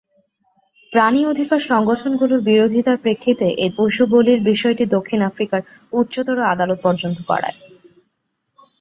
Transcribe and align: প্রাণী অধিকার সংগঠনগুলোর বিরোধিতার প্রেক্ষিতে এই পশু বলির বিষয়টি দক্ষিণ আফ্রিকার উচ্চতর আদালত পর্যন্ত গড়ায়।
প্রাণী 0.93 1.21
অধিকার 1.25 1.59
সংগঠনগুলোর 1.71 2.41
বিরোধিতার 2.41 2.97
প্রেক্ষিতে 2.97 3.47
এই 3.63 3.71
পশু 3.77 4.03
বলির 4.05 4.39
বিষয়টি 4.41 4.83
দক্ষিণ 4.95 5.19
আফ্রিকার 5.21 5.61
উচ্চতর 5.93 6.37
আদালত 6.53 6.79
পর্যন্ত 6.83 7.17
গড়ায়। 7.27 7.57